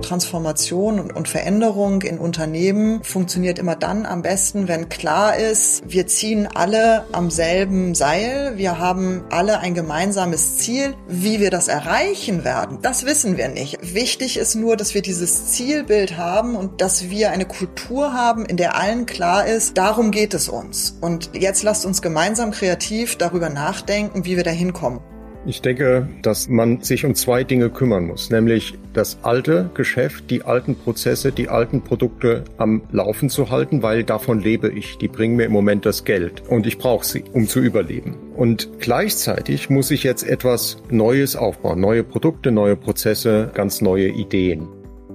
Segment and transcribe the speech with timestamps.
[0.00, 6.48] Transformation und Veränderung in Unternehmen funktioniert immer dann am besten, wenn klar ist, wir ziehen
[6.52, 10.94] alle am selben Seil, wir haben alle ein gemeinsames Ziel.
[11.08, 13.94] Wie wir das erreichen werden, das wissen wir nicht.
[13.94, 18.56] Wichtig ist nur, dass wir dieses Zielbild haben und dass wir eine Kultur haben, in
[18.56, 20.96] der allen klar ist, darum geht es uns.
[21.00, 25.00] Und jetzt lasst uns gemeinsam kreativ darüber nachdenken, wie wir da hinkommen.
[25.46, 30.42] Ich denke, dass man sich um zwei Dinge kümmern muss, nämlich das alte Geschäft, die
[30.42, 34.98] alten Prozesse, die alten Produkte am Laufen zu halten, weil davon lebe ich.
[34.98, 38.16] Die bringen mir im Moment das Geld und ich brauche sie, um zu überleben.
[38.36, 44.68] Und gleichzeitig muss ich jetzt etwas Neues aufbauen, neue Produkte, neue Prozesse, ganz neue Ideen.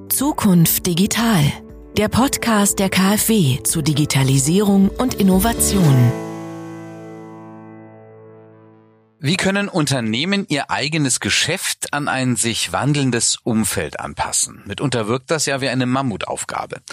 [0.10, 1.44] Zukunft digital.
[1.98, 6.12] Der Podcast der KfW zu Digitalisierung und Innovation.
[9.26, 14.62] Wie können Unternehmen ihr eigenes Geschäft an ein sich wandelndes Umfeld anpassen?
[14.68, 16.84] Mitunter wirkt das ja wie eine Mammutaufgabe.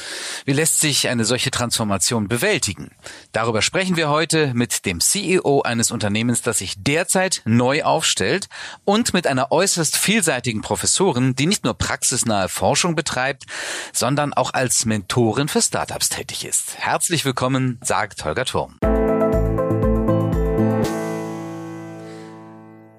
[0.47, 2.93] Wie lässt sich eine solche Transformation bewältigen?
[3.33, 8.49] Darüber sprechen wir heute mit dem CEO eines Unternehmens, das sich derzeit neu aufstellt
[8.87, 13.45] und mit einer äußerst vielseitigen Professorin, die nicht nur praxisnahe Forschung betreibt,
[13.93, 16.78] sondern auch als Mentorin für Startups tätig ist.
[16.78, 18.78] Herzlich willkommen, sagt Holger Turm.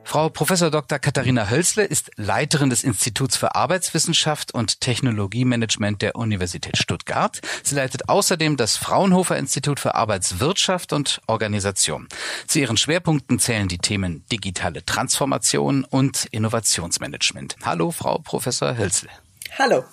[0.05, 0.99] Frau Professor Dr.
[0.99, 7.39] Katharina Hölzle ist Leiterin des Instituts für Arbeitswissenschaft und Technologiemanagement der Universität Stuttgart.
[7.63, 12.07] Sie leitet außerdem das Fraunhofer Institut für Arbeitswirtschaft und Organisation.
[12.47, 17.55] Zu ihren Schwerpunkten zählen die Themen digitale Transformation und Innovationsmanagement.
[17.63, 19.09] Hallo, Frau Professor Hölzle.
[19.57, 19.83] Hallo.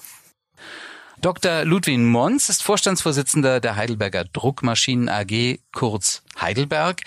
[1.20, 1.64] Dr.
[1.64, 7.02] Ludwig Mons ist Vorstandsvorsitzender der Heidelberger Druckmaschinen AG, kurz Heidelberg.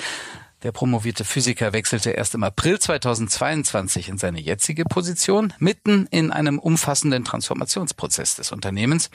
[0.63, 6.57] Der promovierte Physiker wechselte erst im April 2022 in seine jetzige Position, mitten in einem
[6.57, 9.09] umfassenden Transformationsprozess des Unternehmens.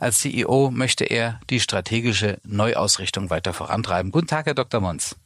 [0.00, 4.12] Als CEO möchte er die strategische Neuausrichtung weiter vorantreiben.
[4.12, 4.80] Guten Tag, Herr Dr.
[4.80, 5.16] Mons.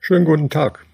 [0.00, 0.86] Schönen guten Tag.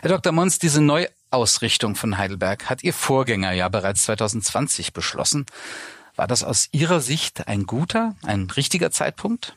[0.00, 0.32] Herr Dr.
[0.32, 5.44] Mons, diese Neuausrichtung von Heidelberg hat Ihr Vorgänger ja bereits 2020 beschlossen.
[6.16, 9.54] War das aus Ihrer Sicht ein guter, ein richtiger Zeitpunkt?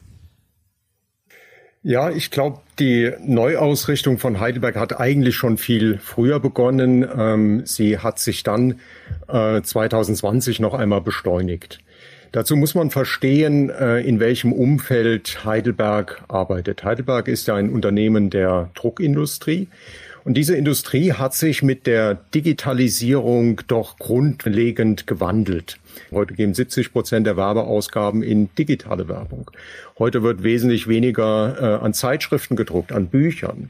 [1.88, 7.08] Ja, ich glaube, die Neuausrichtung von Heidelberg hat eigentlich schon viel früher begonnen.
[7.16, 8.80] Ähm, sie hat sich dann
[9.28, 11.78] äh, 2020 noch einmal beschleunigt.
[12.32, 16.84] Dazu muss man verstehen, äh, in welchem Umfeld Heidelberg arbeitet.
[16.84, 19.68] Heidelberg ist ja ein Unternehmen der Druckindustrie.
[20.26, 25.78] Und diese Industrie hat sich mit der Digitalisierung doch grundlegend gewandelt.
[26.12, 29.52] Heute gehen 70 Prozent der Werbeausgaben in digitale Werbung.
[30.00, 33.70] Heute wird wesentlich weniger äh, an Zeitschriften gedruckt, an Büchern.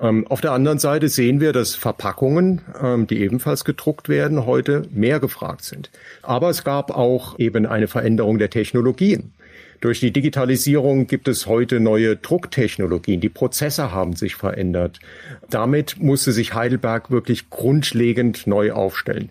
[0.00, 4.84] Ähm, auf der anderen Seite sehen wir, dass Verpackungen, ähm, die ebenfalls gedruckt werden, heute
[4.90, 5.90] mehr gefragt sind.
[6.22, 9.34] Aber es gab auch eben eine Veränderung der Technologien.
[9.80, 13.20] Durch die Digitalisierung gibt es heute neue Drucktechnologien.
[13.20, 15.00] Die Prozesse haben sich verändert.
[15.48, 19.30] Damit musste sich Heidelberg wirklich grundlegend neu aufstellen.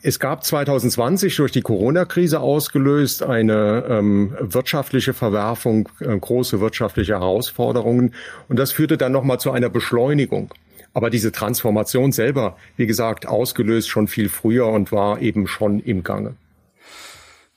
[0.00, 8.14] Es gab 2020 durch die Corona-Krise ausgelöst eine ähm, wirtschaftliche Verwerfung, äh, große wirtschaftliche Herausforderungen.
[8.48, 10.54] Und das führte dann nochmal zu einer Beschleunigung.
[10.94, 16.02] Aber diese Transformation selber, wie gesagt, ausgelöst schon viel früher und war eben schon im
[16.02, 16.36] Gange.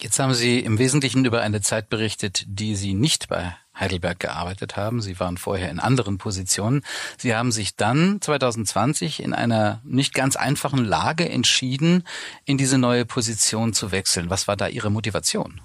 [0.02, 4.76] Jetzt haben Sie im Wesentlichen über eine Zeit berichtet, die Sie nicht bei Heidelberg gearbeitet
[4.76, 5.02] haben.
[5.02, 6.84] Sie waren vorher in anderen Positionen.
[7.18, 12.04] Sie haben sich dann 2020 in einer nicht ganz einfachen Lage entschieden,
[12.46, 14.30] in diese neue Position zu wechseln.
[14.30, 15.62] Was war da Ihre Motivation?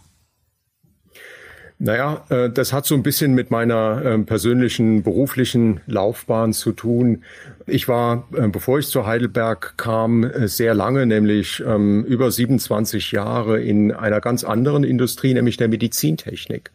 [1.81, 7.23] Naja, äh, das hat so ein bisschen mit meiner ähm, persönlichen beruflichen Laufbahn zu tun.
[7.67, 13.13] Ich war, äh, bevor ich zu Heidelberg kam, äh, sehr lange, nämlich ähm, über 27
[13.13, 16.73] Jahre in einer ganz anderen Industrie, nämlich der Medizintechnik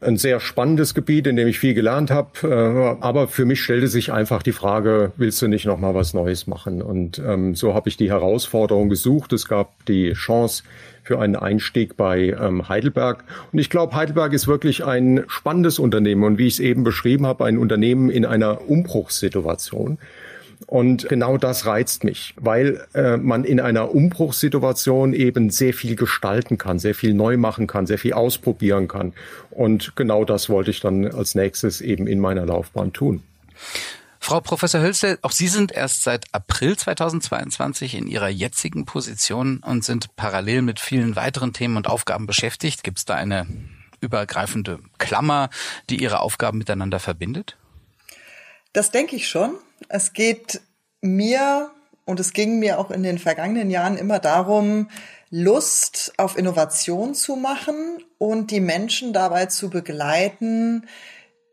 [0.00, 2.98] ein sehr spannendes Gebiet, in dem ich viel gelernt habe.
[3.00, 6.46] Aber für mich stellte sich einfach die Frage, willst du nicht noch mal was Neues
[6.46, 6.82] machen?
[6.82, 9.32] Und ähm, so habe ich die Herausforderung gesucht.
[9.32, 10.62] Es gab die Chance,
[11.08, 13.24] für einen Einstieg bei ähm, Heidelberg.
[13.50, 17.26] Und ich glaube, Heidelberg ist wirklich ein spannendes Unternehmen und wie ich es eben beschrieben
[17.26, 19.96] habe, ein Unternehmen in einer Umbruchssituation.
[20.66, 26.58] Und genau das reizt mich, weil äh, man in einer Umbruchssituation eben sehr viel gestalten
[26.58, 29.14] kann, sehr viel neu machen kann, sehr viel ausprobieren kann.
[29.50, 33.22] Und genau das wollte ich dann als nächstes eben in meiner Laufbahn tun.
[34.28, 39.86] Frau Professor Hölzel, auch Sie sind erst seit April 2022 in Ihrer jetzigen Position und
[39.86, 42.84] sind parallel mit vielen weiteren Themen und Aufgaben beschäftigt.
[42.84, 43.46] Gibt es da eine
[44.02, 45.48] übergreifende Klammer,
[45.88, 47.56] die Ihre Aufgaben miteinander verbindet?
[48.74, 49.54] Das denke ich schon.
[49.88, 50.60] Es geht
[51.00, 51.70] mir
[52.04, 54.90] und es ging mir auch in den vergangenen Jahren immer darum,
[55.30, 60.86] Lust auf Innovation zu machen und die Menschen dabei zu begleiten,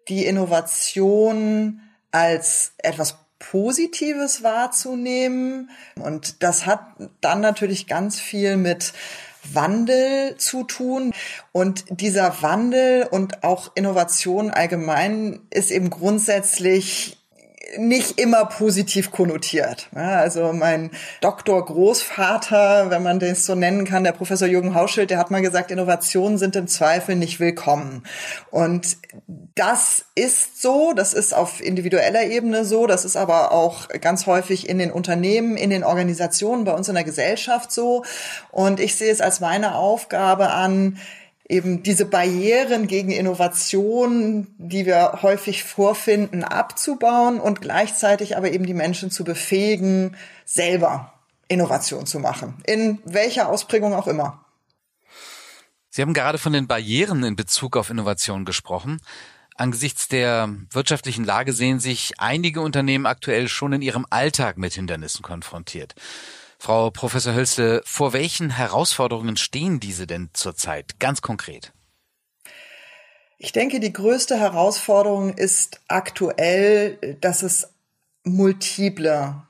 [0.10, 1.80] die Innovation
[2.16, 5.70] als etwas Positives wahrzunehmen.
[6.00, 6.80] Und das hat
[7.20, 8.94] dann natürlich ganz viel mit
[9.52, 11.14] Wandel zu tun.
[11.52, 17.18] Und dieser Wandel und auch Innovation allgemein ist eben grundsätzlich
[17.78, 19.90] nicht immer positiv konnotiert.
[19.96, 20.92] Ja, also mein
[21.22, 25.72] Doktor-Großvater, wenn man das so nennen kann, der Professor Jürgen Hauschild, der hat mal gesagt,
[25.72, 28.04] Innovationen sind im Zweifel nicht willkommen.
[28.52, 28.98] Und
[29.56, 34.68] das ist so, das ist auf individueller Ebene so, das ist aber auch ganz häufig
[34.68, 38.04] in den Unternehmen, in den Organisationen, bei uns in der Gesellschaft so.
[38.52, 40.98] Und ich sehe es als meine Aufgabe an,
[41.48, 48.74] eben diese Barrieren gegen Innovation, die wir häufig vorfinden, abzubauen und gleichzeitig aber eben die
[48.74, 51.14] Menschen zu befähigen, selber
[51.48, 54.44] Innovation zu machen, in welcher Ausprägung auch immer.
[55.90, 59.00] Sie haben gerade von den Barrieren in Bezug auf Innovation gesprochen.
[59.56, 65.22] Angesichts der wirtschaftlichen Lage sehen sich einige Unternehmen aktuell schon in ihrem Alltag mit Hindernissen
[65.22, 65.96] konfrontiert.
[66.66, 71.74] Frau Professor Hölzle, vor welchen Herausforderungen stehen diese denn zurzeit ganz konkret?
[73.38, 77.72] Ich denke, die größte Herausforderung ist aktuell, dass es
[78.24, 79.45] multiple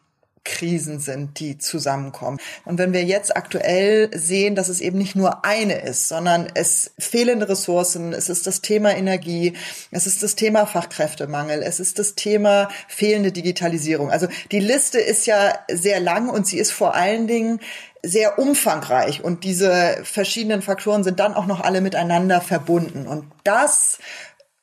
[0.45, 2.39] Krisen sind, die zusammenkommen.
[2.63, 6.91] Und wenn wir jetzt aktuell sehen, dass es eben nicht nur eine ist, sondern es
[6.97, 9.53] fehlende Ressourcen, es ist das Thema Energie,
[9.91, 14.09] es ist das Thema Fachkräftemangel, es ist das Thema fehlende Digitalisierung.
[14.11, 17.59] Also die Liste ist ja sehr lang und sie ist vor allen Dingen
[18.03, 23.07] sehr umfangreich und diese verschiedenen Faktoren sind dann auch noch alle miteinander verbunden.
[23.07, 23.97] Und das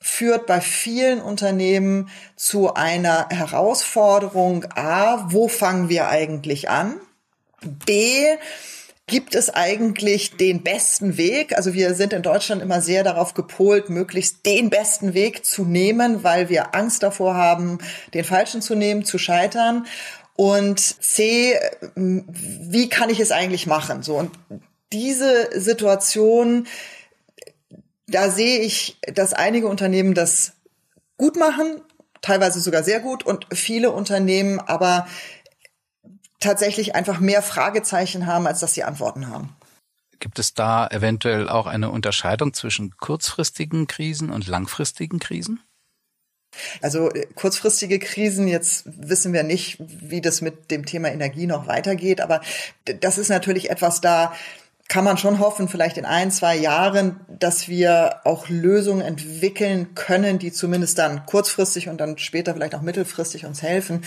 [0.03, 4.67] führt bei vielen Unternehmen zu einer Herausforderung.
[4.75, 7.01] A, wo fangen wir eigentlich an?
[7.63, 8.27] B,
[9.07, 11.57] gibt es eigentlich den besten Weg?
[11.57, 16.25] Also wir sind in Deutschland immer sehr darauf gepolt, möglichst den besten Weg zu nehmen,
[16.25, 17.79] weil wir Angst davor haben,
[18.13, 19.87] den falschen zu nehmen, zu scheitern.
[20.35, 21.57] Und C,
[21.95, 24.03] wie kann ich es eigentlich machen?
[24.03, 24.33] So und
[24.93, 26.67] diese Situation
[28.15, 30.53] da sehe ich, dass einige Unternehmen das
[31.17, 31.81] gut machen,
[32.21, 35.07] teilweise sogar sehr gut und viele Unternehmen aber
[36.41, 39.57] tatsächlich einfach mehr Fragezeichen haben, als dass sie Antworten haben.
[40.19, 45.61] Gibt es da eventuell auch eine Unterscheidung zwischen kurzfristigen Krisen und langfristigen Krisen?
[46.81, 51.67] Also äh, kurzfristige Krisen, jetzt wissen wir nicht, wie das mit dem Thema Energie noch
[51.67, 52.41] weitergeht, aber
[53.01, 54.35] das ist natürlich etwas da,
[54.89, 60.39] kann man schon hoffen, vielleicht in ein, zwei Jahren, dass wir auch Lösungen entwickeln können,
[60.39, 64.05] die zumindest dann kurzfristig und dann später vielleicht auch mittelfristig uns helfen.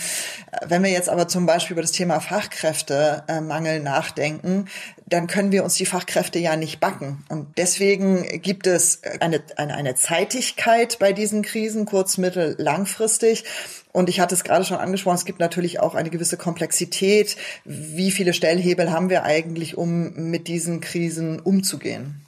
[0.52, 4.66] Äh, wenn wir jetzt aber zum Beispiel über das Thema Fachkräftemangel nachdenken,
[5.06, 7.24] dann können wir uns die Fachkräfte ja nicht backen.
[7.28, 13.44] Und deswegen gibt es eine, eine, eine Zeitigkeit bei diesen Krisen, kurz, mittel, langfristig.
[13.92, 17.36] Und ich hatte es gerade schon angesprochen, es gibt natürlich auch eine gewisse Komplexität.
[17.64, 22.22] Wie viele Stellhebel haben wir eigentlich, um mit diesen Krisen umzugehen?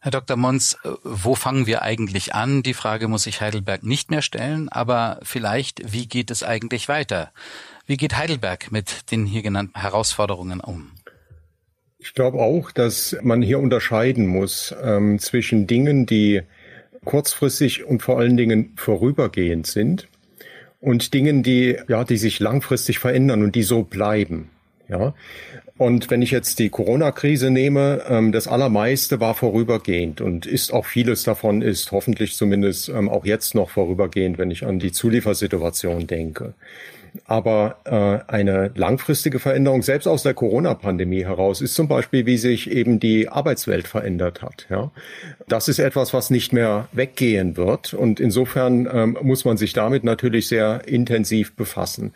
[0.00, 0.36] Herr Dr.
[0.36, 2.62] Mons, wo fangen wir eigentlich an?
[2.62, 7.32] Die Frage muss sich Heidelberg nicht mehr stellen, aber vielleicht, wie geht es eigentlich weiter?
[7.86, 10.90] Wie geht Heidelberg mit den hier genannten Herausforderungen um?
[12.04, 16.42] Ich glaube auch, dass man hier unterscheiden muss ähm, zwischen Dingen, die
[17.06, 20.06] kurzfristig und vor allen Dingen vorübergehend sind
[20.82, 24.50] und Dingen, die, ja, die sich langfristig verändern und die so bleiben.
[24.86, 25.14] Ja.
[25.76, 30.86] Und wenn ich jetzt die Corona-Krise nehme, ähm, das Allermeiste war vorübergehend und ist auch
[30.86, 36.06] vieles davon ist hoffentlich zumindest ähm, auch jetzt noch vorübergehend, wenn ich an die Zuliefersituation
[36.06, 36.54] denke.
[37.26, 42.70] Aber äh, eine langfristige Veränderung, selbst aus der Corona-Pandemie heraus, ist zum Beispiel, wie sich
[42.70, 44.66] eben die Arbeitswelt verändert hat.
[44.68, 44.90] Ja?
[45.48, 47.94] Das ist etwas, was nicht mehr weggehen wird.
[47.94, 52.12] Und insofern ähm, muss man sich damit natürlich sehr intensiv befassen.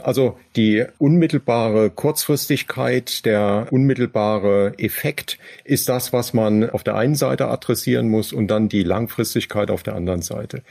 [0.00, 7.48] Also die unmittelbare Kurzfristigkeit, der unmittelbare Effekt ist das, was man auf der einen Seite
[7.48, 10.62] adressieren muss und dann die Langfristigkeit auf der anderen Seite.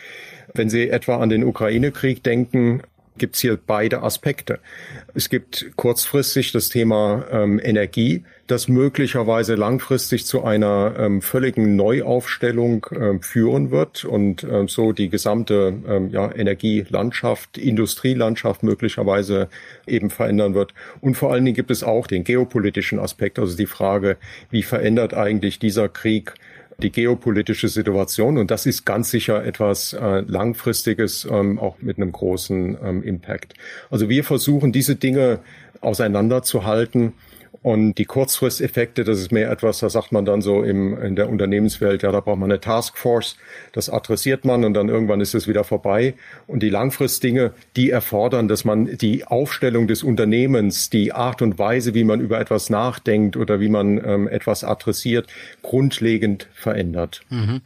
[0.54, 2.82] Wenn Sie etwa an den Ukraine-Krieg denken,
[3.18, 4.60] gibt es hier beide Aspekte.
[5.14, 12.86] Es gibt kurzfristig das Thema ähm, Energie, das möglicherweise langfristig zu einer ähm, völligen Neuaufstellung
[12.92, 19.50] äh, führen wird und äh, so die gesamte ähm, ja, Energielandschaft, Industrielandschaft möglicherweise
[19.86, 20.74] eben verändern wird.
[21.02, 24.18] Und vor allen Dingen gibt es auch den geopolitischen Aspekt, also die Frage,
[24.50, 26.34] wie verändert eigentlich dieser Krieg
[26.80, 28.38] die geopolitische Situation.
[28.38, 33.56] Und das ist ganz sicher etwas äh, Langfristiges, ähm, auch mit einem großen ähm, Impact.
[33.90, 35.40] Also wir versuchen, diese Dinge
[35.82, 37.14] auseinanderzuhalten
[37.68, 41.28] Und die Kurzfristeffekte, das ist mehr etwas, da sagt man dann so im, in der
[41.28, 43.36] Unternehmenswelt, ja, da braucht man eine Taskforce,
[43.74, 46.14] das adressiert man und dann irgendwann ist es wieder vorbei.
[46.48, 51.94] Und die Langfristdinge, die erfordern, dass man die Aufstellung des Unternehmens, die Art und Weise,
[51.94, 55.28] wie man über etwas nachdenkt oder wie man ähm, etwas adressiert,
[55.62, 57.20] grundlegend verändert.
[57.30, 57.60] Mhm.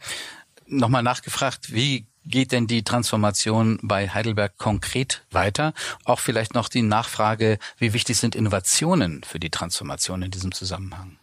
[0.66, 5.72] Nochmal nachgefragt, wie geht denn die Transformation bei Heidelberg konkret weiter?
[6.04, 11.18] Auch vielleicht noch die Nachfrage, wie wichtig sind Innovationen für die Transformation in diesem Zusammenhang?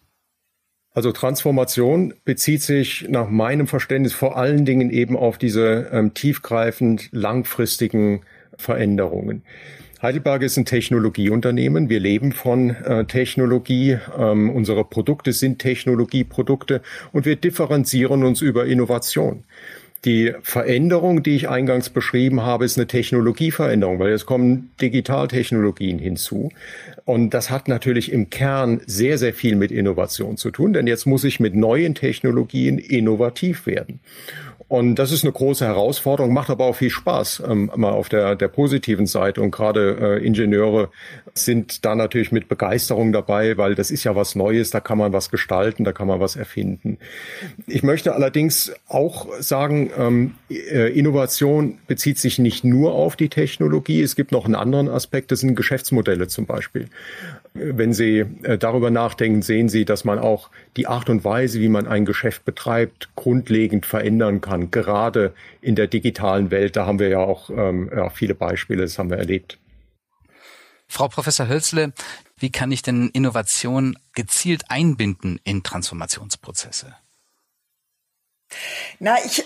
[0.91, 7.10] Also Transformation bezieht sich nach meinem Verständnis vor allen Dingen eben auf diese ähm, tiefgreifend
[7.12, 8.22] langfristigen
[8.58, 9.44] Veränderungen.
[10.01, 11.89] Heidelberg ist ein Technologieunternehmen.
[11.89, 13.98] Wir leben von äh, Technologie.
[14.18, 19.44] Ähm, unsere Produkte sind Technologieprodukte und wir differenzieren uns über Innovation.
[20.06, 26.51] Die Veränderung, die ich eingangs beschrieben habe, ist eine Technologieveränderung, weil jetzt kommen Digitaltechnologien hinzu.
[27.09, 31.07] Und das hat natürlich im Kern sehr, sehr viel mit Innovation zu tun, denn jetzt
[31.07, 33.99] muss ich mit neuen Technologien innovativ werden.
[34.69, 38.35] Und das ist eine große Herausforderung, macht aber auch viel Spaß, ähm, mal auf der,
[38.35, 39.41] der positiven Seite.
[39.41, 40.91] Und gerade äh, Ingenieure
[41.33, 45.11] sind da natürlich mit Begeisterung dabei, weil das ist ja was Neues, da kann man
[45.11, 46.99] was gestalten, da kann man was erfinden.
[47.65, 54.03] Ich möchte allerdings auch sagen, ähm, äh, Innovation bezieht sich nicht nur auf die Technologie.
[54.03, 56.89] Es gibt noch einen anderen Aspekt, das sind Geschäftsmodelle zum Beispiel.
[57.53, 61.70] Wenn Sie äh, darüber nachdenken, sehen Sie, dass man auch die Art und Weise, wie
[61.70, 64.72] man ein Geschäft betreibt, grundlegend verändern kann.
[64.72, 69.00] Gerade in der digitalen Welt, da haben wir ja auch ähm, ja, viele Beispiele, das
[69.00, 69.58] haben wir erlebt.
[70.88, 71.94] Frau Professor Hölzle,
[72.38, 76.96] wie kann ich denn Innovation gezielt einbinden in Transformationsprozesse?
[79.00, 79.44] Na, ich,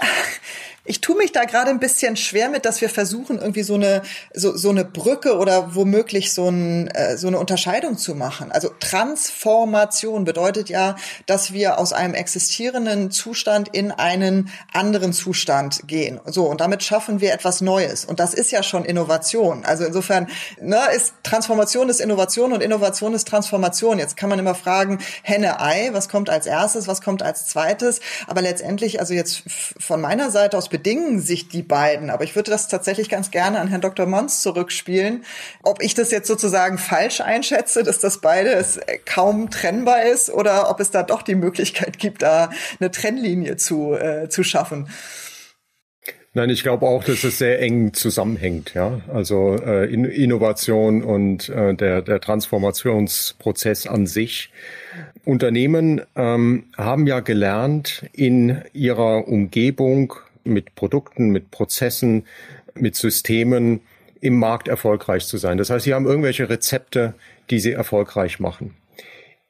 [0.86, 4.02] ich tue mich da gerade ein bisschen schwer mit, dass wir versuchen, irgendwie so eine,
[4.34, 8.52] so, so eine Brücke oder womöglich so, ein, äh, so eine Unterscheidung zu machen.
[8.52, 16.20] Also Transformation bedeutet ja, dass wir aus einem existierenden Zustand in einen anderen Zustand gehen.
[16.26, 18.04] So, und damit schaffen wir etwas Neues.
[18.04, 19.64] Und das ist ja schon Innovation.
[19.64, 20.28] Also insofern
[20.60, 24.00] ne, ist Transformation ist Innovation und Innovation ist Transformation.
[24.00, 28.02] Jetzt kann man immer fragen, Henne, Ei, was kommt als erstes, was kommt als zweites?
[28.28, 29.44] Aber letztendlich, also jetzt
[29.80, 32.10] von meiner Seite aus bedingen sich die beiden.
[32.10, 34.08] Aber ich würde das tatsächlich ganz gerne an Herrn Dr.
[34.08, 35.24] Mons zurückspielen.
[35.62, 40.80] Ob ich das jetzt sozusagen falsch einschätze, dass das beides kaum trennbar ist oder ob
[40.80, 42.50] es da doch die Möglichkeit gibt, da
[42.80, 44.90] eine Trennlinie zu, äh, zu schaffen.
[46.36, 48.74] Nein, ich glaube auch, dass es sehr eng zusammenhängt.
[48.74, 54.50] Ja, also äh, Innovation und äh, der der Transformationsprozess an sich.
[55.24, 62.26] Unternehmen ähm, haben ja gelernt, in ihrer Umgebung mit Produkten, mit Prozessen,
[62.76, 63.82] mit Systemen
[64.22, 65.58] im Markt erfolgreich zu sein.
[65.58, 67.14] Das heißt, sie haben irgendwelche Rezepte,
[67.50, 68.76] die sie erfolgreich machen.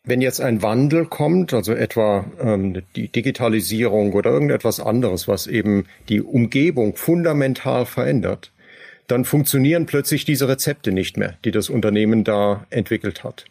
[0.04, 5.86] Wenn jetzt ein Wandel kommt, also etwa ähm, die Digitalisierung oder irgendetwas anderes, was eben
[6.10, 8.52] die Umgebung fundamental verändert,
[9.08, 13.46] dann funktionieren plötzlich diese Rezepte nicht mehr, die das Unternehmen da entwickelt hat.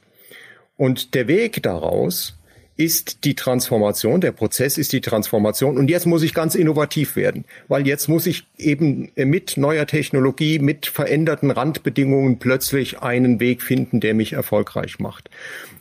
[0.77, 2.37] Und der Weg daraus
[2.77, 7.45] ist die Transformation, der Prozess ist die Transformation und jetzt muss ich ganz innovativ werden,
[7.69, 14.01] weil jetzt muss ich eben mit neuer Technologie, mit veränderten Randbedingungen plötzlich einen Weg finden,
[14.01, 15.29] der mich erfolgreich macht.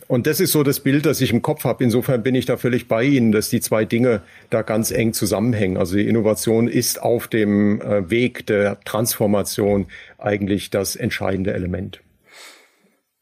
[0.07, 1.86] Und das ist so das Bild, das ich im Kopf habe.
[1.86, 5.77] Insofern bin ich da völlig bei Ihnen, dass die zwei Dinge da ganz eng zusammenhängen.
[5.77, 9.86] Also die Innovation ist auf dem äh, Weg der Transformation
[10.17, 12.01] eigentlich das entscheidende Element.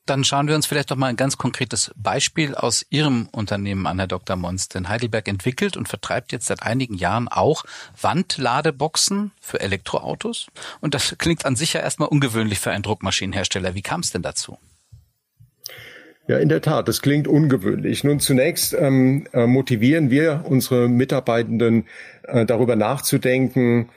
[0.09, 3.99] Dann schauen wir uns vielleicht doch mal ein ganz konkretes Beispiel aus Ihrem Unternehmen an,
[3.99, 4.37] Herr Dr.
[4.37, 4.67] Mons.
[4.67, 7.63] Denn Heidelberg entwickelt und vertreibt jetzt seit einigen Jahren auch
[8.01, 10.47] Wandladeboxen für Elektroautos.
[10.81, 13.75] Und das klingt an sich ja erstmal ungewöhnlich für einen Druckmaschinenhersteller.
[13.75, 14.57] Wie kam es denn dazu?
[16.27, 18.03] Ja, in der Tat, das klingt ungewöhnlich.
[18.03, 21.85] Nun zunächst ähm, äh, motivieren wir unsere Mitarbeitenden
[22.23, 23.89] äh, darüber nachzudenken,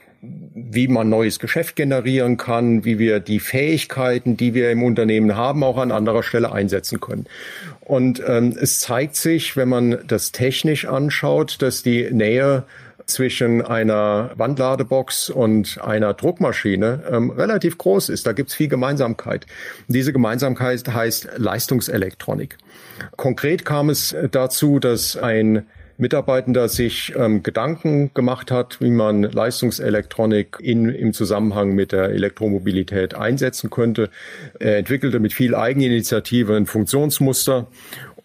[0.55, 5.63] wie man neues Geschäft generieren kann, wie wir die Fähigkeiten, die wir im Unternehmen haben,
[5.63, 7.25] auch an anderer Stelle einsetzen können.
[7.81, 12.63] Und ähm, es zeigt sich, wenn man das technisch anschaut, dass die Nähe
[13.05, 18.25] zwischen einer Wandladebox und einer Druckmaschine ähm, relativ groß ist.
[18.25, 19.45] Da gibt's viel Gemeinsamkeit.
[19.89, 22.57] Diese Gemeinsamkeit heißt Leistungselektronik.
[23.17, 25.65] Konkret kam es dazu, dass ein
[25.97, 33.13] Mitarbeitender sich ähm, Gedanken gemacht hat, wie man Leistungselektronik in, im Zusammenhang mit der Elektromobilität
[33.13, 34.09] einsetzen könnte.
[34.59, 37.67] Er entwickelte mit viel Eigeninitiative ein Funktionsmuster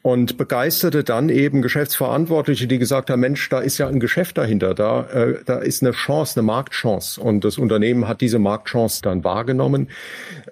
[0.08, 4.72] und begeisterte dann eben Geschäftsverantwortliche, die gesagt haben, Mensch, da ist ja ein Geschäft dahinter,
[4.72, 7.20] da, äh, da ist eine Chance, eine Marktchance.
[7.20, 9.88] Und das Unternehmen hat diese Marktchance dann wahrgenommen.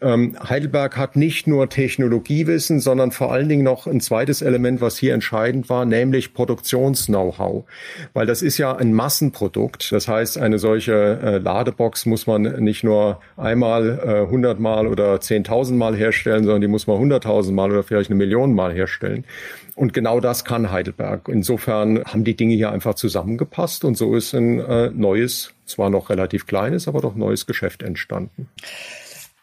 [0.02, 4.98] Ähm, Heidelberg hat nicht nur Technologiewissen, sondern vor allen Dingen noch ein zweites Element, was
[4.98, 7.64] hier entscheidend war, nämlich Produktions-Know-how.
[8.12, 9.90] Weil das ist ja ein Massenprodukt.
[9.90, 15.96] Das heißt, eine solche äh, Ladebox muss man nicht nur einmal, hundertmal äh, oder zehntausendmal
[15.96, 19.24] herstellen, sondern die muss man hunderttausendmal oder vielleicht eine Million Mal herstellen.
[19.74, 21.28] Und genau das kann Heidelberg.
[21.28, 26.10] Insofern haben die Dinge hier einfach zusammengepasst und so ist ein äh, neues, zwar noch
[26.10, 28.48] relativ kleines, aber doch neues Geschäft entstanden.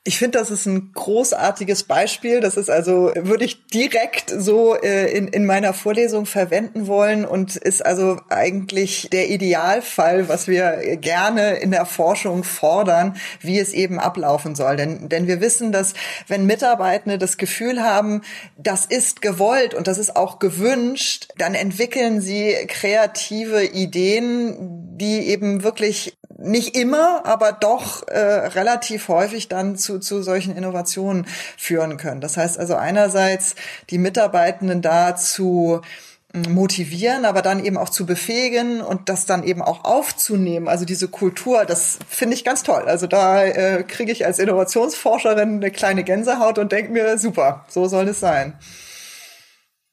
[0.05, 2.41] Ich finde, das ist ein großartiges Beispiel.
[2.41, 7.55] Das ist also, würde ich direkt so äh, in, in meiner Vorlesung verwenden wollen und
[7.55, 13.97] ist also eigentlich der Idealfall, was wir gerne in der Forschung fordern, wie es eben
[13.97, 14.75] ablaufen soll.
[14.75, 15.93] Denn, denn wir wissen, dass
[16.27, 18.23] wenn Mitarbeitende das Gefühl haben,
[18.57, 25.63] das ist gewollt und das ist auch gewünscht, dann entwickeln sie kreative Ideen, die eben
[25.63, 31.25] wirklich nicht immer, aber doch äh, relativ häufig dann zu, zu solchen Innovationen
[31.57, 32.21] führen können.
[32.21, 33.55] Das heißt also einerseits
[33.89, 35.81] die Mitarbeitenden dazu
[36.33, 40.67] hm, motivieren, aber dann eben auch zu befähigen und das dann eben auch aufzunehmen.
[40.67, 42.83] Also diese Kultur, das finde ich ganz toll.
[42.85, 47.87] Also da äh, kriege ich als Innovationsforscherin eine kleine Gänsehaut und denke mir, super, so
[47.87, 48.53] soll es sein.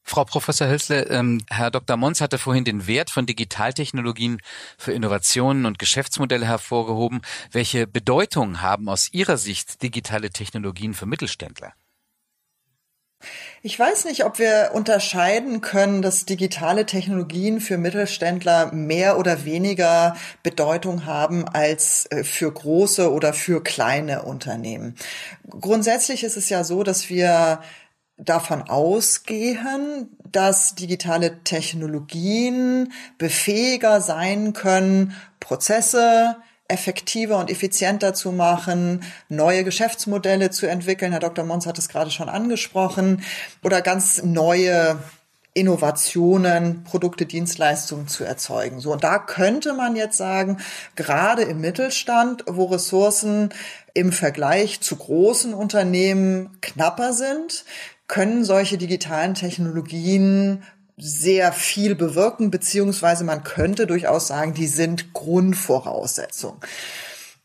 [0.03, 1.97] Frau Professor Hölzle, ähm, Herr Dr.
[1.97, 4.41] Mons hatte vorhin den Wert von Digitaltechnologien
[4.77, 7.21] für Innovationen und Geschäftsmodelle hervorgehoben.
[7.53, 11.75] Welche Bedeutung haben aus Ihrer Sicht digitale Technologien für Mittelständler?
[13.63, 20.17] Ich weiß nicht, ob wir unterscheiden können, dass digitale Technologien für Mittelständler mehr oder weniger
[20.43, 24.95] Bedeutung haben als äh, für große oder für kleine Unternehmen.
[25.49, 27.61] Grundsätzlich ist es ja so, dass wir
[28.25, 36.37] davon ausgehen, dass digitale Technologien befähiger sein können, Prozesse
[36.69, 41.11] effektiver und effizienter zu machen, neue Geschäftsmodelle zu entwickeln.
[41.11, 41.45] Herr Dr.
[41.45, 43.25] Mons hat es gerade schon angesprochen
[43.63, 44.99] oder ganz neue
[45.53, 48.79] Innovationen, Produkte, Dienstleistungen zu erzeugen.
[48.79, 50.59] So, und da könnte man jetzt sagen,
[50.95, 53.53] gerade im Mittelstand, wo Ressourcen
[53.93, 57.65] im Vergleich zu großen Unternehmen knapper sind,
[58.11, 60.65] können solche digitalen Technologien
[60.97, 66.57] sehr viel bewirken, beziehungsweise man könnte durchaus sagen, die sind Grundvoraussetzung.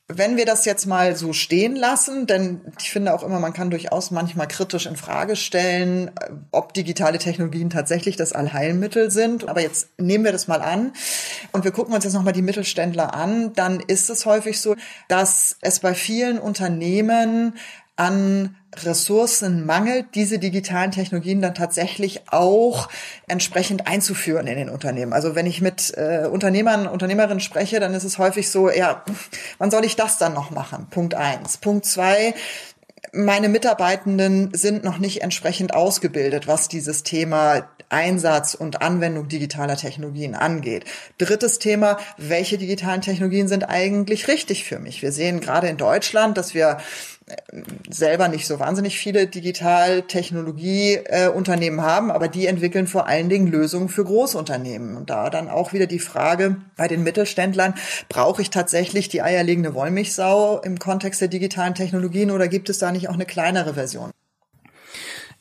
[0.08, 3.70] Wenn wir das jetzt mal so stehen lassen, denn ich finde auch immer, man kann
[3.70, 6.12] durchaus manchmal kritisch in Frage stellen,
[6.52, 9.48] ob digitale Technologien tatsächlich das Allheilmittel sind.
[9.48, 10.94] Aber jetzt nehmen wir das mal an
[11.52, 14.76] und wir gucken uns jetzt nochmal die Mittelständler an, dann ist es häufig so,
[15.08, 17.54] dass es bei vielen Unternehmen
[17.96, 22.90] an Ressourcen mangelt, diese digitalen Technologien dann tatsächlich auch
[23.28, 25.14] entsprechend einzuführen in den Unternehmen.
[25.14, 29.04] Also wenn ich mit äh, Unternehmern, Unternehmerinnen spreche, dann ist es häufig so, ja,
[29.60, 30.88] wann soll ich das dann noch machen?
[30.90, 31.58] Punkt eins.
[31.58, 32.34] Punkt zwei,
[33.14, 40.36] meine Mitarbeitenden sind noch nicht entsprechend ausgebildet, was dieses Thema Einsatz und Anwendung digitaler Technologien
[40.36, 40.86] angeht.
[41.18, 45.02] Drittes Thema, welche digitalen Technologien sind eigentlich richtig für mich?
[45.02, 46.80] Wir sehen gerade in Deutschland, dass wir
[47.90, 53.90] selber nicht so wahnsinnig viele Digitaltechnologieunternehmen äh, haben, aber die entwickeln vor allen Dingen Lösungen
[53.90, 54.96] für Großunternehmen.
[54.96, 57.74] Und da dann auch wieder die Frage bei den Mittelständlern,
[58.10, 62.92] brauche ich tatsächlich die eierlegende Wollmilchsau im Kontext der digitalen Technologien oder gibt es da
[62.92, 64.12] nicht auch eine kleinere Version?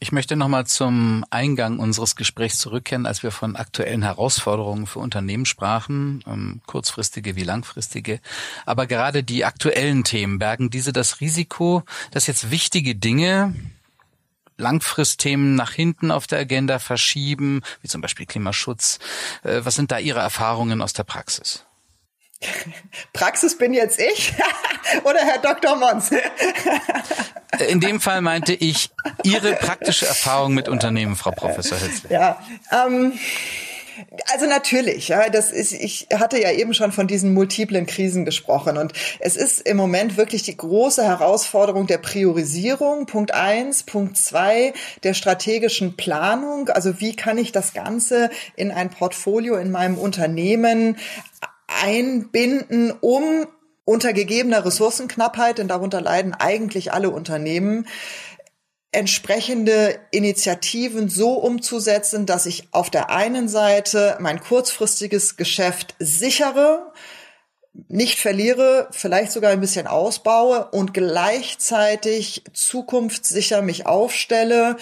[0.01, 5.47] Ich möchte nochmal zum Eingang unseres Gesprächs zurückkehren, als wir von aktuellen Herausforderungen für Unternehmen
[5.47, 8.21] sprachen, ähm, kurzfristige wie langfristige.
[8.67, 13.55] Aber gerade die aktuellen Themen bergen diese das Risiko, dass jetzt wichtige Dinge
[14.57, 18.99] Langfristthemen nach hinten auf der Agenda verschieben, wie zum Beispiel Klimaschutz.
[19.43, 21.65] Äh, was sind da Ihre Erfahrungen aus der Praxis?
[23.13, 24.35] Praxis bin jetzt ich
[25.05, 25.77] oder Herr Dr.
[25.77, 26.11] Mons?
[27.69, 28.91] In dem Fall meinte ich
[29.23, 32.11] Ihre praktische Erfahrung mit Unternehmen, Frau Professor Hützle.
[32.11, 32.43] Ja,
[32.73, 33.13] ähm,
[34.33, 38.77] also natürlich, ja, das ist, ich hatte ja eben schon von diesen multiplen Krisen gesprochen
[38.77, 44.73] und es ist im Moment wirklich die große Herausforderung der Priorisierung, Punkt eins, Punkt zwei,
[45.03, 50.97] der strategischen Planung, also wie kann ich das Ganze in ein Portfolio in meinem Unternehmen
[51.83, 53.47] einbinden, um
[53.85, 57.87] unter gegebener Ressourcenknappheit, denn darunter leiden eigentlich alle Unternehmen,
[58.93, 66.93] entsprechende Initiativen so umzusetzen, dass ich auf der einen Seite mein kurzfristiges Geschäft sichere,
[67.89, 74.77] nicht verliere, vielleicht sogar ein bisschen ausbaue und gleichzeitig zukunftssicher mich aufstelle,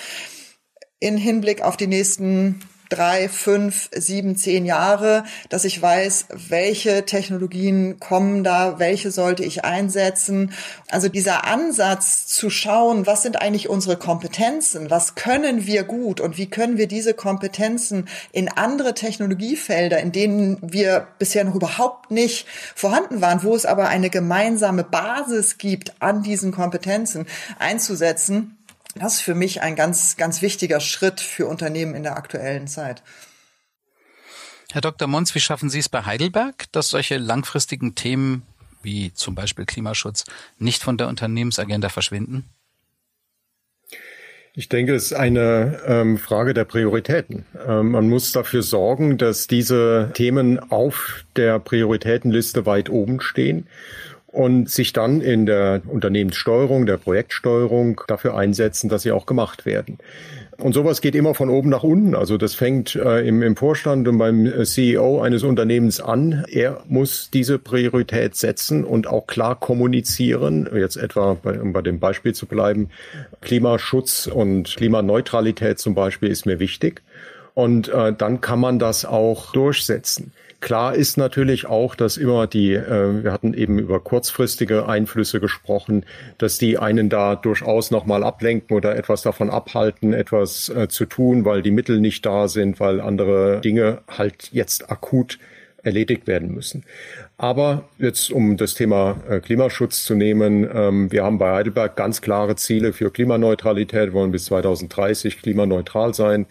[1.00, 2.60] in Hinblick auf die nächsten
[2.92, 9.64] drei, fünf, sieben, zehn Jahre, dass ich weiß, welche Technologien kommen da, welche sollte ich
[9.64, 10.52] einsetzen.
[10.90, 16.20] Also dieser Ansatz zu schauen, was sind eigentlich unsere Kompetenzen, was können wir gut?
[16.20, 22.10] Und wie können wir diese Kompetenzen in andere Technologiefelder, in denen wir bisher noch überhaupt
[22.10, 27.26] nicht vorhanden waren, wo es aber eine gemeinsame Basis gibt an diesen Kompetenzen
[27.58, 28.58] einzusetzen
[28.94, 33.02] das ist für mich ein ganz, ganz wichtiger Schritt für Unternehmen in der aktuellen Zeit.
[34.72, 35.06] Herr Dr.
[35.06, 38.42] Mons, wie schaffen Sie es bei Heidelberg, dass solche langfristigen Themen
[38.82, 40.24] wie zum Beispiel Klimaschutz
[40.58, 42.48] nicht von der Unternehmensagenda verschwinden?
[44.54, 47.46] Ich denke, es ist eine ähm, Frage der Prioritäten.
[47.66, 53.66] Ähm, man muss dafür sorgen, dass diese Themen auf der Prioritätenliste weit oben stehen
[54.32, 59.98] und sich dann in der Unternehmenssteuerung, der Projektsteuerung dafür einsetzen, dass sie auch gemacht werden.
[60.56, 62.14] Und sowas geht immer von oben nach unten.
[62.14, 66.44] Also das fängt äh, im, im Vorstand und beim äh, CEO eines Unternehmens an.
[66.48, 70.68] Er muss diese Priorität setzen und auch klar kommunizieren.
[70.74, 72.88] Jetzt etwa, bei, um bei dem Beispiel zu bleiben,
[73.40, 77.02] Klimaschutz und Klimaneutralität zum Beispiel ist mir wichtig.
[77.54, 80.32] Und äh, dann kann man das auch durchsetzen.
[80.62, 86.06] Klar ist natürlich auch, dass immer die, äh, wir hatten eben über kurzfristige Einflüsse gesprochen,
[86.38, 91.44] dass die einen da durchaus nochmal ablenken oder etwas davon abhalten, etwas äh, zu tun,
[91.44, 95.40] weil die Mittel nicht da sind, weil andere Dinge halt jetzt akut
[95.82, 96.84] erledigt werden müssen.
[97.38, 102.20] Aber jetzt, um das Thema äh, Klimaschutz zu nehmen, ähm, wir haben bei Heidelberg ganz
[102.20, 106.46] klare Ziele für Klimaneutralität, wollen bis 2030 klimaneutral sein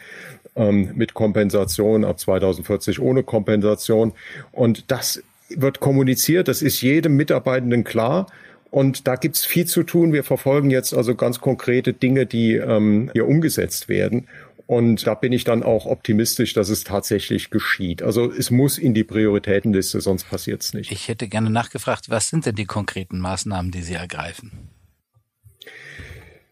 [0.56, 4.14] ähm, mit Kompensation, ab 2040 ohne Kompensation.
[4.52, 8.28] Und das wird kommuniziert, das ist jedem Mitarbeitenden klar.
[8.70, 10.14] Und da gibt's viel zu tun.
[10.14, 14.28] Wir verfolgen jetzt also ganz konkrete Dinge, die ähm, hier umgesetzt werden.
[14.66, 18.02] Und da bin ich dann auch optimistisch, dass es tatsächlich geschieht.
[18.02, 20.94] Also es muss in die Prioritätenliste, sonst passiert's nicht.
[20.94, 24.70] Ich hätte gerne nachgefragt, was sind denn die konkreten Maßnahmen, die Sie ergreifen?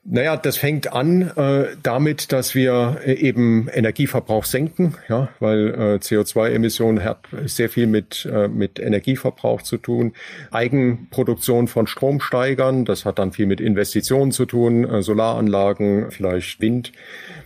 [0.05, 5.95] Naja, das fängt an äh, damit, dass wir äh, eben Energieverbrauch senken, ja, weil äh,
[5.97, 10.13] CO2-Emissionen hat sehr viel mit, äh, mit Energieverbrauch zu tun.
[10.51, 16.61] Eigenproduktion von Strom steigern, das hat dann viel mit Investitionen zu tun, äh, Solaranlagen, vielleicht
[16.61, 16.93] Wind.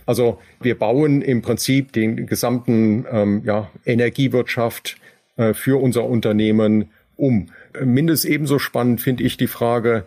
[0.06, 4.96] Also wir bauen im Prinzip den gesamten ähm, ja, Energiewirtschaft
[5.36, 7.50] äh, für unser Unternehmen um.
[7.82, 10.04] Mindestens ebenso spannend finde ich die Frage,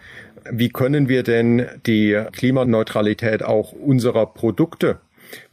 [0.52, 5.00] wie können wir denn die Klimaneutralität auch unserer Produkte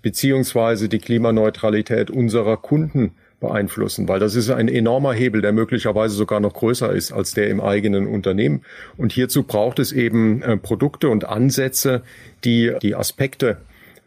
[0.03, 6.41] beziehungsweise die Klimaneutralität unserer Kunden beeinflussen, weil das ist ein enormer Hebel, der möglicherweise sogar
[6.41, 8.63] noch größer ist als der im eigenen Unternehmen.
[8.97, 12.03] Und hierzu braucht es eben äh, Produkte und Ansätze,
[12.45, 13.59] die die Aspekte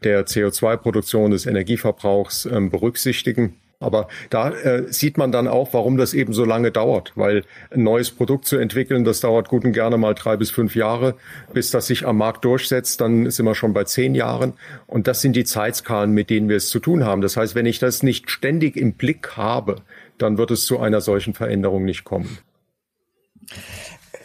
[0.03, 6.15] der CO2-Produktion des Energieverbrauchs ähm, berücksichtigen aber da äh, sieht man dann auch, warum das
[6.15, 9.97] eben so lange dauert, weil ein neues Produkt zu entwickeln, das dauert gut und gerne
[9.97, 11.15] mal drei bis fünf Jahre,
[11.53, 14.53] bis das sich am Markt durchsetzt, dann sind wir schon bei zehn Jahren.
[14.87, 17.21] Und das sind die Zeitskalen, mit denen wir es zu tun haben.
[17.21, 19.75] Das heißt, wenn ich das nicht ständig im Blick habe,
[20.17, 22.39] dann wird es zu einer solchen Veränderung nicht kommen.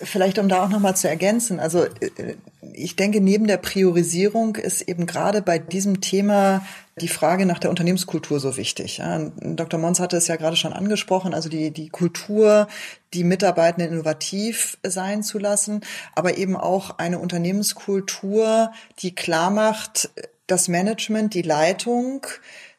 [0.02, 2.34] Vielleicht um da auch nochmal zu ergänzen, also äh,
[2.74, 6.64] ich denke, neben der Priorisierung ist eben gerade bei diesem Thema
[7.00, 8.98] die Frage nach der Unternehmenskultur so wichtig.
[8.98, 9.80] Ja, Dr.
[9.80, 12.68] Mons hatte es ja gerade schon angesprochen, also die, die Kultur,
[13.14, 15.80] die Mitarbeitenden innovativ sein zu lassen,
[16.14, 20.10] aber eben auch eine Unternehmenskultur, die klar macht,
[20.46, 22.26] das Management, die Leitung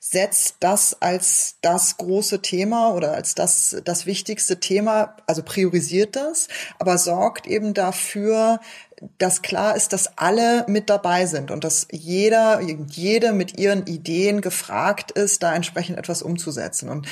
[0.06, 6.50] setzt das als das große Thema oder als das, das wichtigste Thema, also priorisiert das,
[6.78, 8.60] aber sorgt eben dafür,
[9.18, 14.42] dass klar ist, dass alle mit dabei sind und dass jeder, jede mit ihren Ideen
[14.42, 16.90] gefragt ist, da entsprechend etwas umzusetzen.
[16.90, 17.08] Und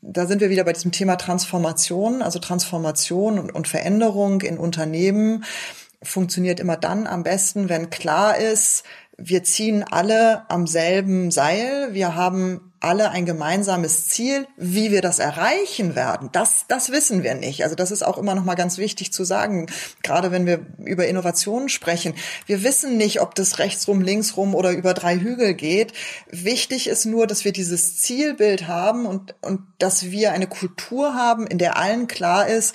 [0.00, 5.44] da sind wir wieder bei diesem Thema Transformation, also Transformation und, und Veränderung in Unternehmen
[6.02, 8.84] funktioniert immer dann am besten, wenn klar ist,
[9.22, 11.92] wir ziehen alle am selben Seil.
[11.92, 14.46] Wir haben alle ein gemeinsames Ziel.
[14.56, 17.62] Wie wir das erreichen werden, das, das wissen wir nicht.
[17.62, 19.66] Also das ist auch immer noch mal ganz wichtig zu sagen,
[20.02, 22.14] gerade wenn wir über Innovationen sprechen.
[22.46, 25.92] Wir wissen nicht, ob das rechtsrum, linksrum oder über drei Hügel geht.
[26.30, 31.46] Wichtig ist nur, dass wir dieses Zielbild haben und, und dass wir eine Kultur haben,
[31.46, 32.74] in der allen klar ist,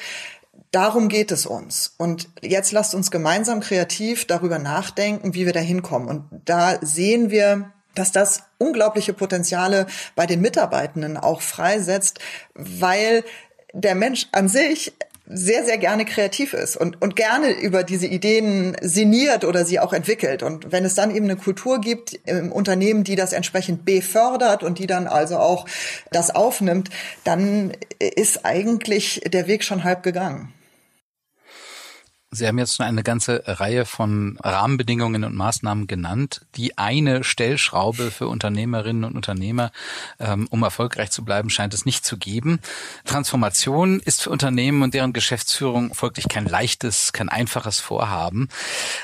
[0.76, 1.94] Darum geht es uns.
[1.98, 6.10] Und jetzt lasst uns gemeinsam kreativ darüber nachdenken, wie wir da hinkommen.
[6.10, 12.20] Und da sehen wir, dass das unglaubliche Potenziale bei den Mitarbeitenden auch freisetzt,
[12.56, 13.24] weil
[13.72, 14.92] der Mensch an sich
[15.26, 19.94] sehr, sehr gerne kreativ ist und, und gerne über diese Ideen sinniert oder sie auch
[19.94, 20.44] entwickelt.
[20.44, 24.78] Und wenn es dann eben eine Kultur gibt im Unternehmen, die das entsprechend befördert und
[24.78, 25.68] die dann also auch
[26.12, 26.90] das aufnimmt,
[27.24, 30.52] dann ist eigentlich der Weg schon halb gegangen.
[32.36, 36.42] Sie haben jetzt schon eine ganze Reihe von Rahmenbedingungen und Maßnahmen genannt.
[36.56, 39.72] Die eine Stellschraube für Unternehmerinnen und Unternehmer,
[40.20, 42.60] ähm, um erfolgreich zu bleiben, scheint es nicht zu geben.
[43.06, 48.50] Transformation ist für Unternehmen und deren Geschäftsführung folglich kein leichtes, kein einfaches Vorhaben.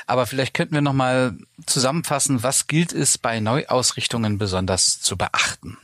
[0.06, 5.78] Aber vielleicht könnten wir noch mal zusammenfassen, was gilt es bei Neuausrichtungen besonders zu beachten?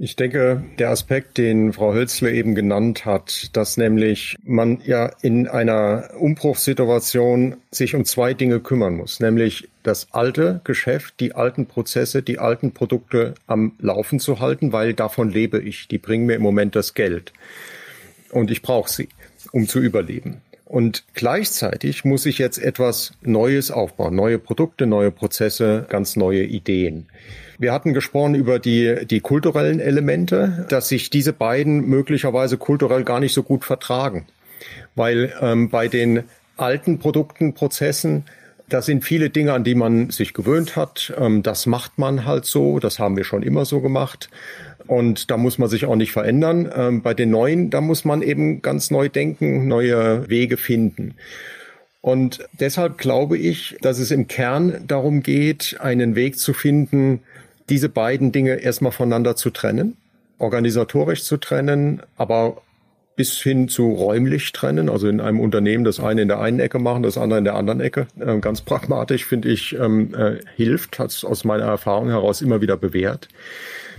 [0.00, 5.48] Ich denke, der Aspekt, den Frau Hölzle eben genannt hat, dass nämlich man ja in
[5.48, 12.22] einer Umbruchssituation sich um zwei Dinge kümmern muss, nämlich das alte Geschäft, die alten Prozesse,
[12.22, 15.88] die alten Produkte am Laufen zu halten, weil davon lebe ich.
[15.88, 17.32] Die bringen mir im Moment das Geld.
[18.30, 19.08] Und ich brauche sie,
[19.50, 20.42] um zu überleben.
[20.68, 27.06] Und gleichzeitig muss ich jetzt etwas Neues aufbauen, neue Produkte, neue Prozesse, ganz neue Ideen.
[27.58, 33.18] Wir hatten gesprochen über die, die kulturellen Elemente, dass sich diese beiden möglicherweise kulturell gar
[33.18, 34.26] nicht so gut vertragen.
[34.94, 36.24] Weil ähm, bei den
[36.58, 38.24] alten Produkten, Prozessen,
[38.68, 41.14] da sind viele Dinge, an die man sich gewöhnt hat.
[41.16, 42.78] Ähm, das macht man halt so.
[42.78, 44.28] Das haben wir schon immer so gemacht.
[44.88, 46.70] Und da muss man sich auch nicht verändern.
[46.74, 51.14] Ähm, bei den neuen, da muss man eben ganz neu denken, neue Wege finden.
[52.00, 57.20] Und deshalb glaube ich, dass es im Kern darum geht, einen Weg zu finden,
[57.68, 59.96] diese beiden Dinge erstmal voneinander zu trennen,
[60.38, 62.62] organisatorisch zu trennen, aber
[63.14, 66.78] bis hin zu räumlich trennen, also in einem Unternehmen das eine in der einen Ecke
[66.78, 68.06] machen, das andere in der anderen Ecke.
[68.20, 72.60] Ähm, ganz pragmatisch finde ich, ähm, äh, hilft, hat es aus meiner Erfahrung heraus immer
[72.60, 73.28] wieder bewährt.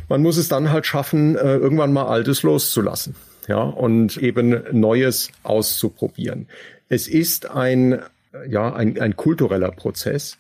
[0.10, 3.16] Man muss es dann halt schaffen, äh, irgendwann mal Altes loszulassen,
[3.48, 6.48] ja, und eben Neues auszuprobieren.
[6.90, 8.00] Es ist ein,
[8.48, 10.38] ja, ein, ein kultureller Prozess.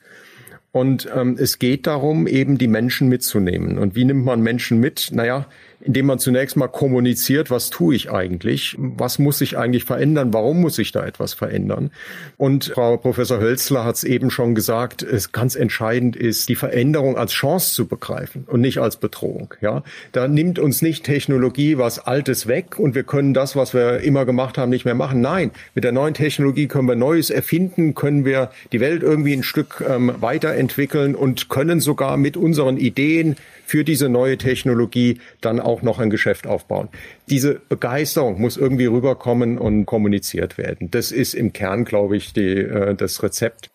[0.72, 3.80] Und ähm, es geht darum, eben die Menschen mitzunehmen.
[3.80, 5.10] Und wie nimmt man Menschen mit?
[5.12, 5.48] Naja,
[5.82, 10.62] indem man zunächst mal kommuniziert, was tue ich eigentlich, was muss sich eigentlich verändern, warum
[10.62, 11.92] muss sich da etwas verändern.
[12.38, 17.18] Und Frau Professor Hölzler hat es eben schon gesagt, es ganz entscheidend ist, die Veränderung
[17.18, 19.54] als Chance zu begreifen und nicht als Bedrohung.
[19.62, 24.00] Ja, da nimmt uns nicht Technologie was Altes weg und wir können das, was wir
[24.00, 25.22] immer gemacht haben, nicht mehr machen.
[25.22, 29.44] Nein, mit der neuen Technologie können wir Neues erfinden, können wir die Welt irgendwie ein
[29.44, 33.38] Stück ähm, weiterentwickeln und können sogar mit unseren Ideen
[33.70, 36.90] für diese neue Technologie dann auch noch ein Geschäft aufbauen.
[37.30, 40.90] Diese Begeisterung muss irgendwie rüberkommen und kommuniziert werden.
[40.90, 43.70] Das ist im Kern, glaube ich, die, äh, das Rezept.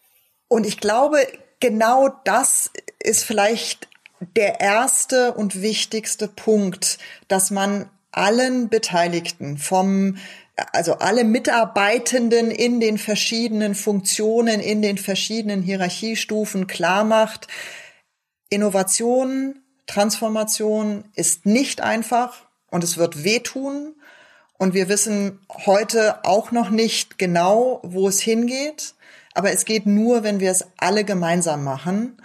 [0.49, 1.19] Und ich glaube,
[1.61, 3.87] genau das ist vielleicht
[4.37, 10.17] der erste und wichtigste Punkt, dass man allen Beteiligten vom
[10.73, 17.49] also alle Mitarbeitenden in den verschiedenen Funktionen, in den verschiedenen Hierarchiestufen klar macht,
[18.51, 23.95] Innovation Transformation ist nicht einfach und es wird wehtun.
[24.57, 28.95] Und wir wissen heute auch noch nicht genau, wo es hingeht.
[29.35, 32.17] Aber es geht nur, wenn wir es alle gemeinsam machen.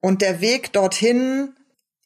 [0.00, 1.54] Und der Weg dorthin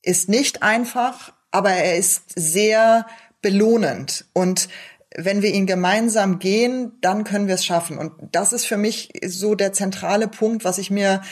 [0.02, 3.06] ist nicht einfach, aber er ist sehr
[3.42, 4.24] belohnend.
[4.32, 4.68] Und
[5.14, 7.98] wenn wir ihn gemeinsam gehen, dann können wir es schaffen.
[7.98, 11.22] Und das ist für mich so der zentrale Punkt, was ich mir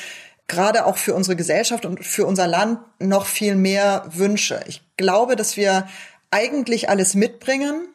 [0.51, 4.63] gerade auch für unsere Gesellschaft und für unser Land noch viel mehr wünsche.
[4.67, 5.87] Ich glaube, dass wir
[6.31, 7.89] eigentlich alles mitbringen,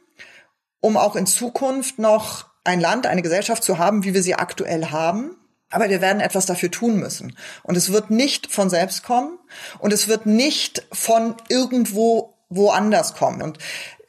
[0.80, 4.88] um auch in Zukunft noch ein Land, eine Gesellschaft zu haben, wie wir sie aktuell
[4.88, 5.36] haben.
[5.70, 7.36] Aber wir werden etwas dafür tun müssen.
[7.64, 9.38] Und es wird nicht von selbst kommen
[9.80, 13.42] und es wird nicht von irgendwo woanders kommen.
[13.42, 13.58] Und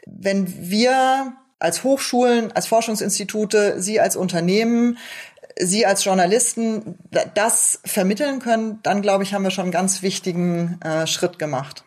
[0.07, 4.99] wenn wir als Hochschulen, als Forschungsinstitute, Sie als Unternehmen
[5.59, 6.99] Sie als Journalisten
[7.35, 11.85] das vermitteln können, dann glaube ich, haben wir schon einen ganz wichtigen äh, Schritt gemacht.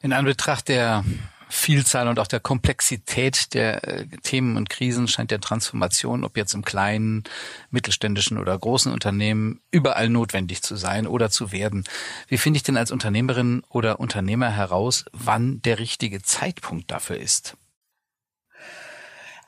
[0.00, 1.04] In Anbetracht der
[1.48, 6.54] Vielzahl und auch der Komplexität der äh, Themen und Krisen scheint der Transformation, ob jetzt
[6.54, 7.24] im kleinen,
[7.70, 11.84] mittelständischen oder großen Unternehmen, überall notwendig zu sein oder zu werden.
[12.28, 17.56] Wie finde ich denn als Unternehmerin oder Unternehmer heraus, wann der richtige Zeitpunkt dafür ist?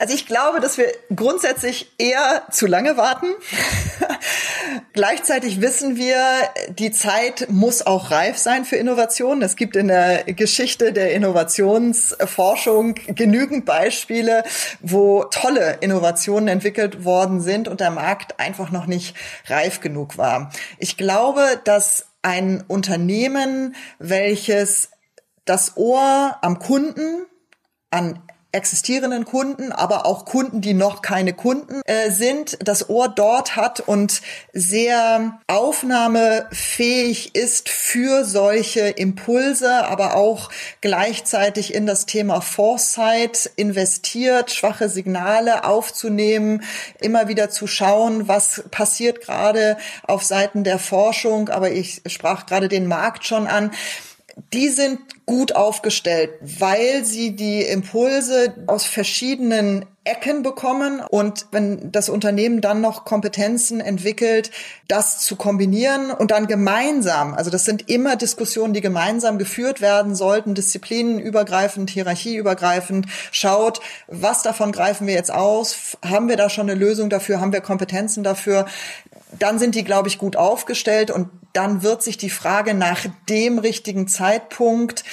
[0.01, 3.27] Also ich glaube, dass wir grundsätzlich eher zu lange warten.
[4.93, 6.23] Gleichzeitig wissen wir,
[6.69, 9.43] die Zeit muss auch reif sein für Innovationen.
[9.43, 14.45] Es gibt in der Geschichte der Innovationsforschung genügend Beispiele,
[14.81, 20.53] wo tolle Innovationen entwickelt worden sind und der Markt einfach noch nicht reif genug war.
[20.79, 24.91] Ich glaube, dass ein Unternehmen, welches
[25.45, 27.27] das Ohr am Kunden
[27.91, 33.57] an existierenden Kunden, aber auch Kunden, die noch keine Kunden äh, sind, das Ohr dort
[33.57, 34.23] hat und
[34.55, 44.89] sehr aufnahmefähig ist für solche Impulse, aber auch gleichzeitig in das Thema Foresight investiert, schwache
[44.89, 46.63] Signale aufzunehmen,
[47.03, 52.69] immer wieder zu schauen, was passiert gerade auf Seiten der Forschung, aber ich sprach gerade
[52.69, 53.73] den Markt schon an
[54.53, 61.01] die sind gut aufgestellt, weil sie die Impulse aus verschiedenen Ecken bekommen.
[61.01, 64.51] Und wenn das Unternehmen dann noch Kompetenzen entwickelt,
[64.89, 70.15] das zu kombinieren und dann gemeinsam, also das sind immer Diskussionen, die gemeinsam geführt werden
[70.15, 76.79] sollten, disziplinenübergreifend, hierarchieübergreifend, schaut, was davon greifen wir jetzt aus, haben wir da schon eine
[76.79, 78.67] Lösung dafür, haben wir Kompetenzen dafür,
[79.39, 83.59] dann sind die, glaube ich, gut aufgestellt und dann wird sich die Frage nach dem
[83.59, 85.05] richtigen Zeitpunkt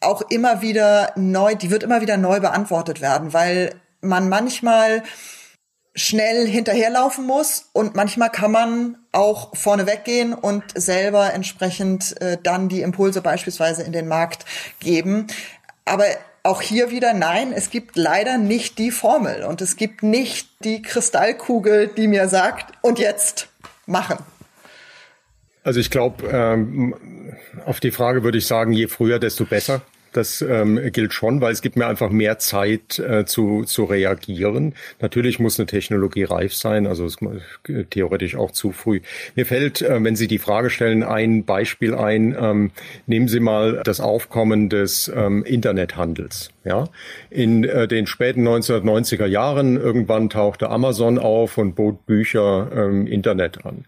[0.00, 5.02] auch immer wieder neu, die wird immer wieder neu beantwortet werden, weil man manchmal
[5.94, 12.68] schnell hinterherlaufen muss und manchmal kann man auch vorne weggehen und selber entsprechend äh, dann
[12.68, 14.44] die Impulse beispielsweise in den Markt
[14.78, 15.26] geben.
[15.84, 16.04] Aber
[16.42, 20.80] auch hier wieder nein, es gibt leider nicht die Formel und es gibt nicht die
[20.80, 23.48] Kristallkugel, die mir sagt, und jetzt
[23.90, 24.18] machen.
[25.62, 26.94] Also ich glaube, ähm,
[27.66, 29.82] auf die Frage würde ich sagen, je früher, desto besser.
[30.12, 34.74] Das ähm, gilt schon, weil es gibt mir einfach mehr Zeit äh, zu, zu reagieren.
[35.00, 37.18] Natürlich muss eine Technologie reif sein, also es,
[37.68, 39.00] äh, theoretisch auch zu früh.
[39.36, 42.36] Mir fällt, äh, wenn Sie die Frage stellen, ein Beispiel ein.
[42.38, 42.70] Ähm,
[43.06, 46.50] nehmen Sie mal das Aufkommen des ähm, Internethandels.
[46.64, 46.88] Ja,
[47.30, 53.64] in äh, den späten 1990er Jahren irgendwann tauchte Amazon auf und bot Bücher ähm, Internet
[53.64, 53.84] an.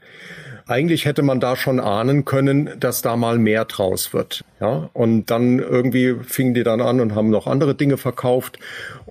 [0.72, 4.42] Eigentlich hätte man da schon ahnen können, dass da mal mehr draus wird.
[4.58, 8.58] Ja, und dann irgendwie fingen die dann an und haben noch andere Dinge verkauft.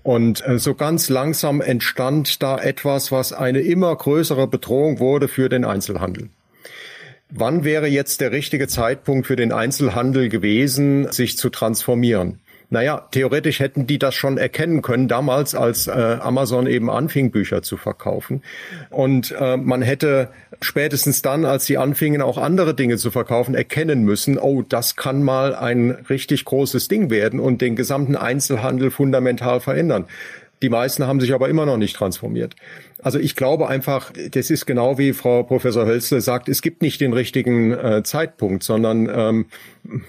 [0.02, 5.50] Und äh, so ganz langsam entstand da etwas, was eine immer größere Bedrohung wurde für
[5.50, 6.30] den Einzelhandel.
[7.30, 12.40] Wann wäre jetzt der richtige Zeitpunkt für den Einzelhandel gewesen, sich zu transformieren?
[12.74, 17.62] Naja, theoretisch hätten die das schon erkennen können, damals, als äh, Amazon eben anfing, Bücher
[17.62, 18.44] zu verkaufen.
[18.90, 20.30] Und äh, man hätte
[20.62, 25.22] spätestens dann, als sie anfingen, auch andere Dinge zu verkaufen, erkennen müssen, oh, das kann
[25.22, 30.06] mal ein richtig großes Ding werden und den gesamten Einzelhandel fundamental verändern.
[30.62, 32.56] Die meisten haben sich aber immer noch nicht transformiert.
[33.02, 37.02] Also ich glaube einfach, das ist genau wie Frau Professor Hölzle sagt, es gibt nicht
[37.02, 39.46] den richtigen äh, Zeitpunkt, sondern ähm,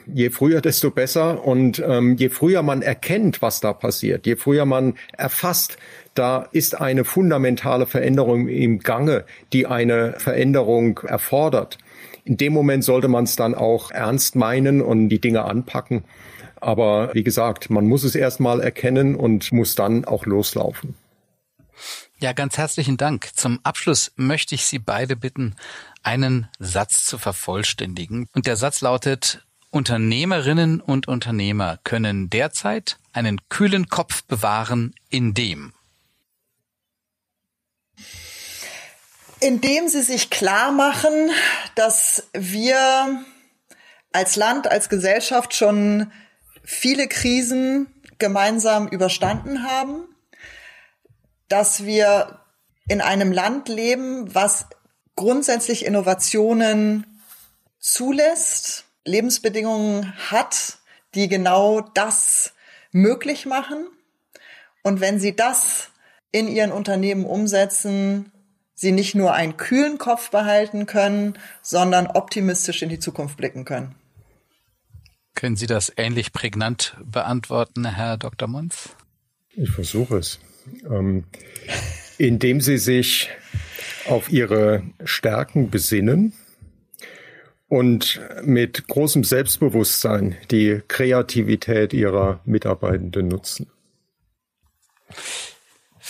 [0.07, 1.47] je früher, desto besser.
[1.47, 5.79] Und ähm, je früher man erkennt, was da passiert, je früher man erfasst,
[6.15, 11.79] da ist eine fundamentale Veränderung im Gange, die eine Veränderung erfordert.
[12.25, 16.05] In dem Moment sollte man es dann auch ernst meinen und die Dinge anpacken.
[16.63, 20.95] Aber wie gesagt, man muss es erstmal erkennen und muss dann auch loslaufen.
[22.21, 23.31] Ja, ganz herzlichen Dank.
[23.35, 25.57] Zum Abschluss möchte ich Sie beide bitten,
[26.05, 28.29] einen Satz zu vervollständigen.
[28.33, 35.73] Und der Satz lautet, Unternehmerinnen und Unternehmer können derzeit einen kühlen Kopf bewahren, indem
[39.41, 41.33] indem sie sich klar machen,
[41.75, 43.25] dass wir
[44.13, 46.13] als Land, als Gesellschaft schon
[46.63, 47.87] viele Krisen
[48.19, 50.05] gemeinsam überstanden haben,
[51.49, 52.41] dass wir
[52.89, 54.67] in einem Land leben, was
[55.17, 57.07] grundsätzlich Innovationen
[57.79, 60.79] zulässt, Lebensbedingungen hat,
[61.15, 62.53] die genau das
[62.93, 63.87] möglich machen.
[64.83, 65.89] Und wenn sie das
[66.31, 68.33] in ihren Unternehmen umsetzen,
[68.75, 73.95] sie nicht nur einen kühlen Kopf behalten können, sondern optimistisch in die Zukunft blicken können.
[75.43, 78.47] Können Sie das ähnlich prägnant beantworten, Herr Dr.
[78.47, 78.91] Munz?
[79.49, 80.39] Ich versuche es.
[80.89, 81.25] Ähm,
[82.17, 83.29] indem Sie sich
[84.07, 86.33] auf Ihre Stärken besinnen
[87.67, 93.69] und mit großem Selbstbewusstsein die Kreativität Ihrer Mitarbeitenden nutzen.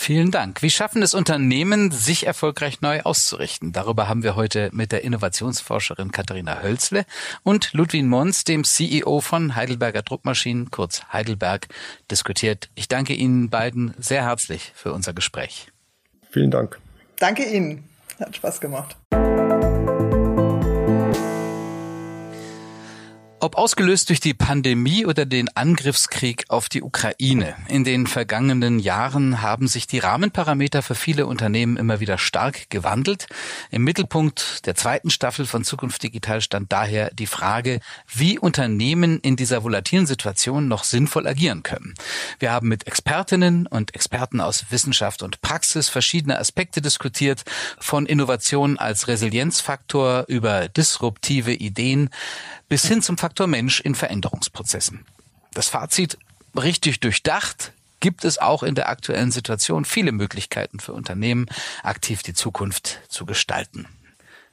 [0.03, 0.63] Vielen Dank.
[0.63, 3.71] Wie schaffen es Unternehmen, sich erfolgreich neu auszurichten?
[3.71, 7.05] Darüber haben wir heute mit der Innovationsforscherin Katharina Hölzle
[7.45, 11.69] und Ludwin Mons, dem CEO von Heidelberger Druckmaschinen, kurz Heidelberg,
[12.11, 12.69] diskutiert.
[12.75, 15.69] Ich danke Ihnen beiden sehr herzlich für unser Gespräch.
[16.33, 16.81] Vielen Dank.
[17.21, 17.85] Danke Ihnen.
[18.19, 18.97] Hat Spaß gemacht.
[23.45, 27.57] Ob ausgelöst durch die Pandemie oder den Angriffskrieg auf die Ukraine.
[27.67, 33.27] In den vergangenen Jahren haben sich die Rahmenparameter für viele Unternehmen immer wieder stark gewandelt.
[33.73, 39.35] Im Mittelpunkt der zweiten Staffel von Zukunft Digital stand daher die Frage, wie Unternehmen in
[39.35, 41.95] dieser volatilen Situation noch sinnvoll agieren können.
[42.39, 47.43] Wir haben mit Expertinnen und Experten aus Wissenschaft und Praxis verschiedene Aspekte diskutiert,
[47.81, 52.09] von Innovation als Resilienzfaktor über disruptive Ideen
[52.73, 55.05] bis hin zum Faktor Mensch in Veränderungsprozessen.
[55.53, 56.17] Das Fazit
[56.57, 61.45] richtig durchdacht, gibt es auch in der aktuellen Situation viele Möglichkeiten für Unternehmen,
[61.83, 63.89] aktiv die Zukunft zu gestalten.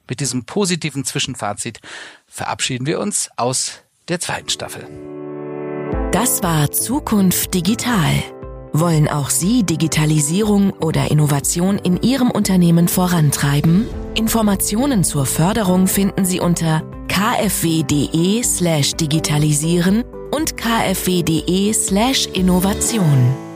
[0.09, 1.79] Mit diesem positiven Zwischenfazit
[2.27, 4.85] verabschieden wir uns aus der zweiten Staffel.
[6.11, 8.21] Das war Zukunft Digital.
[8.71, 13.87] Wollen auch Sie Digitalisierung oder Innovation in Ihrem Unternehmen vorantreiben?
[14.15, 23.48] Informationen zur Förderung finden Sie unter kfw.de slash digitalisieren und kfw.de slash Innovation.